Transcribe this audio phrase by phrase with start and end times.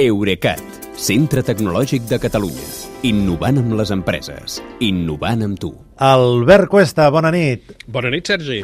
[0.00, 0.62] Eurecat,
[0.96, 2.68] centre tecnològic de Catalunya.
[3.04, 4.56] Innovant amb les empreses.
[4.80, 5.74] Innovant amb tu.
[6.00, 7.74] Albert Cuesta, bona nit.
[7.84, 8.62] Bona nit, Sergi.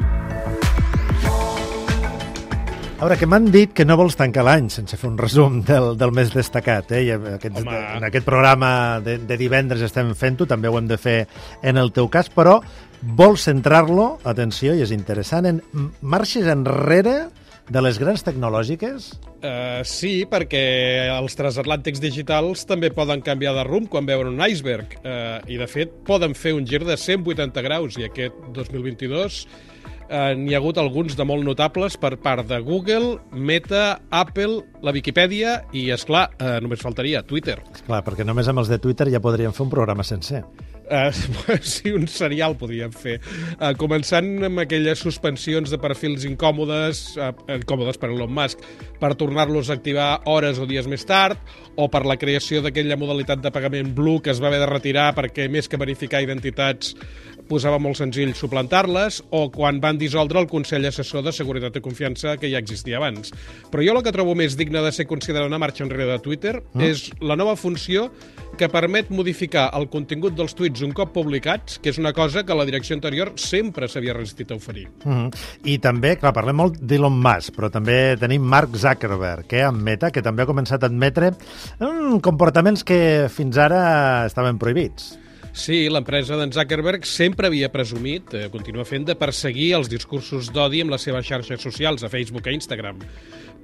[2.97, 5.91] A veure, que m'han dit que no vols tancar l'any sense fer un resum del,
[6.01, 6.97] del més destacat.
[6.97, 7.03] Eh?
[7.05, 7.85] I aquest, Home.
[7.99, 8.71] en aquest programa
[9.05, 11.19] de, de divendres estem fent-ho, també ho hem de fer
[11.61, 12.63] en el teu cas, però
[13.21, 17.27] vols centrar-lo, atenció, i és interessant, en marxes enrere
[17.67, 19.09] de les grans tecnològiques?
[19.37, 20.63] Uh, sí, perquè
[21.17, 24.99] els transatlàntics digitals també poden canviar de rumb quan veuen un iceberg.
[25.03, 30.33] Uh, I, de fet, poden fer un gir de 180 graus i aquest 2022 uh,
[30.39, 35.61] n'hi ha hagut alguns de molt notables per part de Google, Meta, Apple, la Viquipèdia
[35.73, 37.59] i, és clar, uh, només faltaria Twitter.
[37.87, 40.45] Clar, perquè només amb els de Twitter ja podríem fer un programa sencer.
[40.97, 41.11] Uh,
[41.63, 43.17] sí, un serial podríem fer.
[43.59, 48.63] Uh, començant amb aquelles suspensions de perfils incòmodes, uh, incòmodes per Elon Musk,
[49.01, 51.43] per tornar-los a activar hores o dies més tard,
[51.75, 55.11] o per la creació d'aquella modalitat de pagament Blue que es va haver de retirar
[55.17, 56.95] perquè més que verificar identitats
[57.49, 62.37] posava molt senzill suplantar-les, o quan van dissoldre el Consell Assessor de Seguretat i Confiança
[62.41, 63.33] que ja existia abans.
[63.73, 66.59] Però jo el que trobo més digne de ser considerada una marxa enrere de Twitter
[66.61, 66.83] mm.
[66.87, 68.11] és la nova funció
[68.57, 72.57] que permet modificar el contingut dels tuits un cop publicats, que és una cosa que
[72.57, 74.87] la direcció anterior sempre s'havia resistit a oferir.
[75.05, 75.35] Mm -hmm.
[75.65, 80.11] I també, clar, parlem molt d'Elon Musk, però també tenim Mark Zuckerberg, eh, amb Meta,
[80.11, 81.33] que també ha començat a admetre
[81.79, 85.19] mm, comportaments que fins ara estaven prohibits.
[85.57, 90.83] Sí, l'empresa d'en Zuckerberg sempre havia presumit, eh, continua fent, de perseguir els discursos d'odi
[90.85, 92.99] amb les seves xarxes socials, a Facebook i Instagram.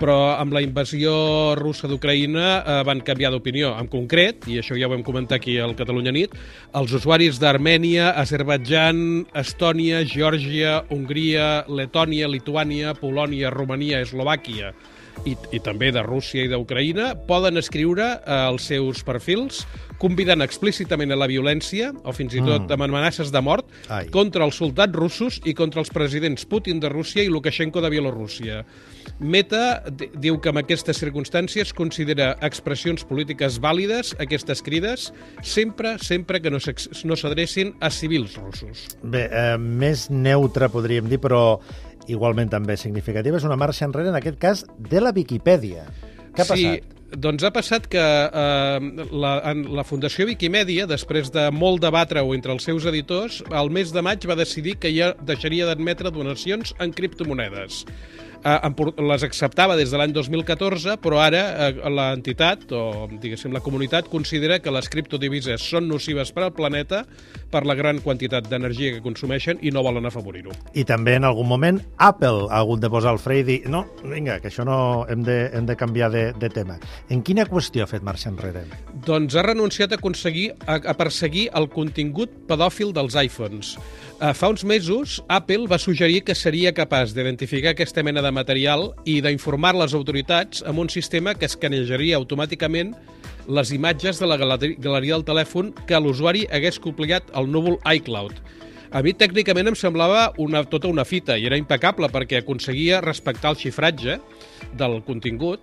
[0.00, 1.12] Però amb la invasió
[1.54, 3.74] russa d'Ucraïna eh, van canviar d'opinió.
[3.76, 6.32] En concret, i això ja ho vam comentar aquí al Catalunya Nit,
[6.80, 14.72] els usuaris d'Armènia, Azerbaijan, Estònia, Geòrgia, Hongria, Letònia, Lituània, Polònia, Romania, Eslovàquia,
[15.24, 19.66] i, i també de Rússia i d'Ucraïna, poden escriure eh, els seus perfils
[20.02, 24.08] convidant explícitament a la violència, o fins i tot amb amenaces de mort, Ai.
[24.10, 28.64] contra els soldats russos i contra els presidents Putin de Rússia i Lukashenko de Bielorússia.
[29.23, 35.12] Meta di- diu que en aquestes circumstàncies considera expressions polítiques vàlides aquestes crides
[35.42, 38.89] sempre, sempre que no s'adrecin a civils russos.
[39.02, 41.61] Bé, eh, més neutra podríem dir, però
[42.08, 45.86] igualment també significativa, és una marxa enrere, en aquest cas, de la Viquipèdia.
[46.33, 46.98] Què ha sí, passat?
[47.13, 52.55] doncs ha passat que eh, la, en la Fundació Wikimedia, després de molt debatre-ho entre
[52.57, 56.95] els seus editors, al mes de maig va decidir que ja deixaria d'admetre donacions en
[56.96, 57.85] criptomonedes.
[58.42, 58.58] Eh,
[58.98, 64.58] les acceptava des de l'any 2014, però ara eh, l'entitat, o diguéssim la comunitat, considera
[64.58, 67.05] que les criptodivises són nocives per al planeta
[67.53, 70.55] per la gran quantitat d'energia que consumeixen i no volen afavorir-ho.
[70.75, 73.85] I també en algun moment Apple ha hagut de posar el fre i dir no,
[74.03, 74.79] vinga, que això no
[75.13, 76.80] hem de, hem de canviar de, de tema.
[77.14, 78.64] En quina qüestió ha fet marxa enrere?
[79.07, 83.77] Doncs ha renunciat a aconseguir a, a perseguir el contingut pedòfil dels iPhones.
[84.19, 88.90] Uh, fa uns mesos, Apple va suggerir que seria capaç d'identificar aquesta mena de material
[89.04, 92.94] i d'informar les autoritats amb un sistema que escanejaria automàticament
[93.48, 98.38] les imatges de la galeri- galeria del telèfon que l'usuari hagués copiat al núvol iCloud.
[98.92, 103.54] A mi tècnicament em semblava una, tota una fita i era impecable perquè aconseguia respectar
[103.54, 104.18] el xifratge
[104.76, 105.60] del contingut,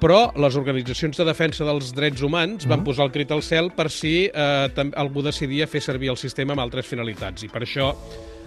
[0.00, 3.90] però les organitzacions de defensa dels drets humans van posar el crit al cel per
[3.92, 7.44] si eh, algú decidia fer servir el sistema amb altres finalitats.
[7.44, 7.92] I per això,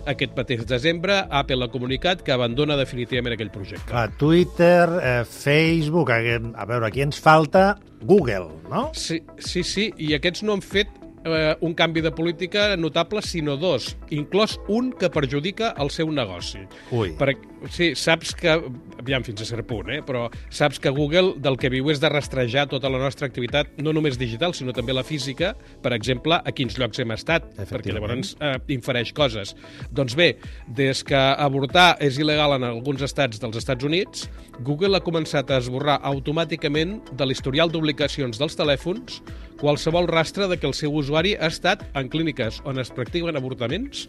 [0.08, 3.88] aquest mateix desembre, Apple ha comunicat que abandona definitivament aquell projecte.
[3.90, 8.90] Clar, Twitter, eh, Facebook, a, a veure, aquí ens falta Google, no?
[8.94, 10.92] Sí, sí, sí, i aquests no han fet
[11.28, 16.64] eh, un canvi de política notable, sinó dos, inclòs un que perjudica el seu negoci.
[16.96, 17.12] Ui.
[17.20, 17.34] Per,
[17.74, 18.56] sí, saps que,
[18.98, 22.12] aviam fins a cert punt, eh, però saps que Google del que viu és de
[22.12, 26.56] rastrejar tota la nostra activitat, no només digital, sinó també la física, per exemple, a
[26.56, 29.56] quins llocs hem estat, perquè llavors eh, infereix coses.
[29.92, 30.34] Doncs bé,
[30.68, 34.28] des que avortar és il·legal en alguns estats dels Estats Units,
[34.66, 39.22] Google ha començat a esborrar automàticament de l'historial d'obligacions dels telèfons
[39.58, 44.06] qualsevol rastre de que el seu usuari ha estat en clíniques on es practiquen avortaments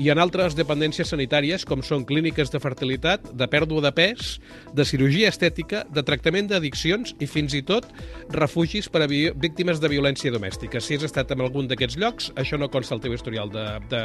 [0.00, 4.36] i en altres dependències sanitàries com són clíniques de fertilitat, de pèrdua de pes,
[4.72, 7.88] de cirurgia estètica, de tractament d'addiccions i fins i tot
[8.32, 10.80] refugis per a víctimes de violència domèstica.
[10.80, 14.04] Si has estat en algun d'aquests llocs, això no consta al teu historial de, de,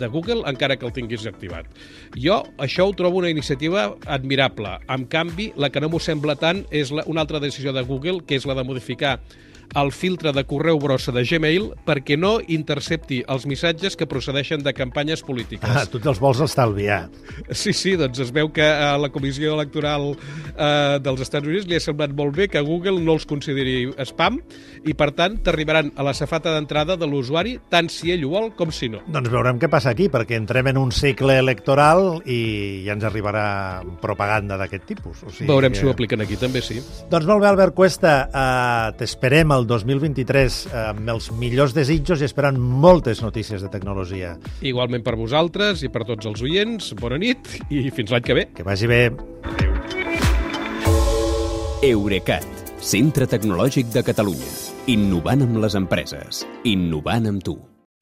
[0.00, 1.68] de Google, encara que el tinguis activat.
[2.16, 4.78] Jo això ho trobo una iniciativa admirable.
[4.88, 8.22] En canvi, la que no m'ho sembla tant és la, una altra decisió de Google,
[8.26, 9.18] que és la de modificar
[9.74, 14.72] el filtre de correu brossa de Gmail perquè no intercepti els missatges que procedeixen de
[14.76, 15.68] campanyes polítiques.
[15.70, 17.06] Ah, tu te'ls vols estalviar.
[17.50, 21.76] Sí, sí, doncs es veu que a la Comissió Electoral eh, dels Estats Units li
[21.78, 24.38] ha semblat molt bé que Google no els consideri spam
[24.84, 28.50] i, per tant, t'arribaran a la safata d'entrada de l'usuari tant si ell ho vol
[28.58, 29.00] com si no.
[29.12, 33.46] Doncs veurem què passa aquí, perquè entrem en un cicle electoral i ja ens arribarà
[34.02, 35.22] propaganda d'aquest tipus.
[35.24, 36.80] O sigui Veurem si ho que- apliquen aquí també, sí.
[37.10, 42.28] Doncs molt bé, Albert Cuesta, uh, t'esperem el 2023 uh, amb els millors desitjos i
[42.28, 44.34] esperant moltes notícies de tecnologia.
[44.66, 48.46] Igualment per vosaltres i per tots els oients, bona nit i fins l'any que ve.
[48.56, 49.02] Que vagi bé.
[51.82, 52.46] Eurecat,
[52.78, 54.54] centre tecnològic de Catalunya.
[54.92, 56.46] Innovant amb les empreses.
[56.66, 57.58] Innovant amb tu.